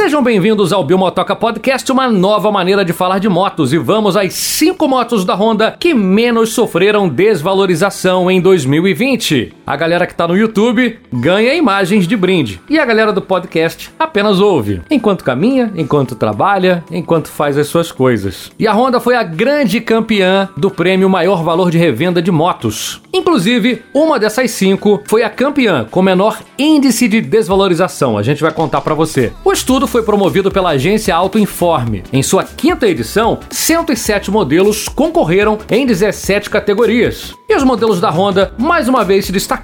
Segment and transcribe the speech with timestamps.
[0.00, 3.70] Sejam bem-vindos ao Biomotoca Podcast, uma nova maneira de falar de motos.
[3.70, 9.52] E vamos às cinco motos da Honda que menos sofreram desvalorização em 2020.
[9.70, 12.60] A galera que tá no YouTube ganha imagens de brinde.
[12.68, 14.82] E a galera do podcast apenas ouve.
[14.90, 18.50] Enquanto caminha, enquanto trabalha, enquanto faz as suas coisas.
[18.58, 23.00] E a Honda foi a grande campeã do prêmio Maior Valor de Revenda de Motos.
[23.12, 28.18] Inclusive, uma dessas cinco foi a campeã com menor índice de desvalorização.
[28.18, 29.32] A gente vai contar para você.
[29.44, 32.02] O estudo foi promovido pela agência Autoinforme.
[32.12, 37.34] Em sua quinta edição, 107 modelos concorreram em 17 categorias.
[37.48, 39.59] E os modelos da Honda mais uma vez se destacaram: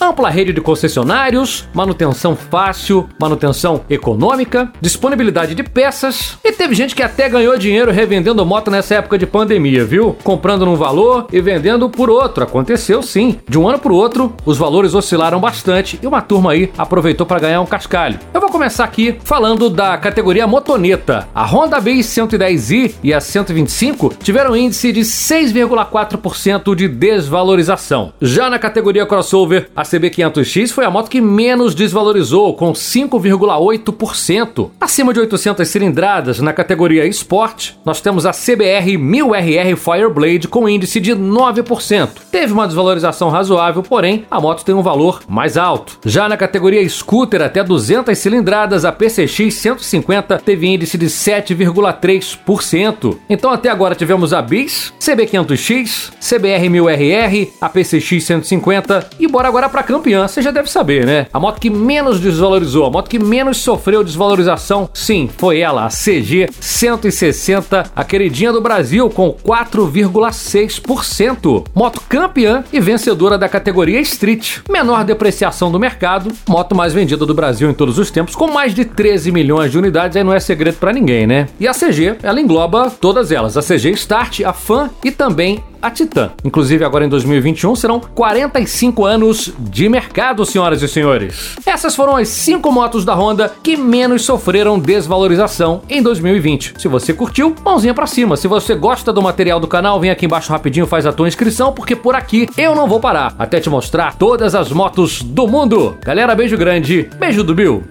[0.00, 6.38] ampla rede de concessionários, manutenção fácil, manutenção econômica, disponibilidade de peças.
[6.44, 10.16] E teve gente que até ganhou dinheiro revendendo moto nessa época de pandemia, viu?
[10.24, 12.44] Comprando num valor e vendendo por outro.
[12.44, 13.38] Aconteceu sim.
[13.48, 17.26] De um ano para o outro, os valores oscilaram bastante e uma turma aí aproveitou
[17.26, 18.18] para ganhar um cascalho.
[18.32, 21.28] Eu vou começar aqui falando da categoria motoneta.
[21.32, 28.12] A Honda Bis 110i e a 125 tiveram índice de 6,4% de desvalorização.
[28.20, 34.70] Já na categoria crossover, a CB500X foi a moto que menos desvalorizou, com 5,8%.
[34.80, 40.98] Acima de 800 cilindradas, na categoria Sport, nós temos a CBR 1000RR Fireblade com índice
[40.98, 42.08] de 9%.
[42.32, 46.00] Teve uma desvalorização razoável, porém a moto tem um valor mais alto.
[46.04, 53.18] Já na categoria Scooter até 200 cilindradas, a PCX 150 teve índice de 7,3%.
[53.28, 59.68] Então até agora tivemos a Bis, CB500X, CBR 1000RR, a PCX 150 e bora agora
[59.68, 61.26] para campeã, você já deve saber, né?
[61.32, 65.88] A moto que menos desvalorizou, a moto que menos sofreu desvalorização, sim, foi ela, a
[65.88, 71.66] CG 160, a queridinha do Brasil com 4,6%.
[71.74, 74.60] Moto campeã e vencedora da categoria Street.
[74.70, 78.72] Menor depreciação do mercado, moto mais vendida do Brasil em todos os tempos, com mais
[78.72, 81.48] de 13 milhões de unidades, aí não é segredo para ninguém, né?
[81.58, 85.90] E a CG, ela engloba todas elas, a CG Start, a Fan e também a
[85.90, 86.30] Titan.
[86.44, 91.56] Inclusive, agora em 2021 serão 45 anos de mercado, senhoras e senhores.
[91.64, 96.74] Essas foram as 5 motos da Honda que menos sofreram desvalorização em 2020.
[96.78, 98.36] Se você curtiu, mãozinha pra cima.
[98.36, 101.72] Se você gosta do material do canal, vem aqui embaixo rapidinho, faz a tua inscrição,
[101.72, 105.96] porque por aqui eu não vou parar até te mostrar todas as motos do mundo.
[106.04, 107.84] Galera, beijo grande, beijo do Bill.